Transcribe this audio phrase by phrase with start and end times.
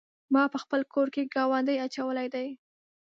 [0.33, 2.47] ما په خپل کور کې ګاونډی اچولی دی.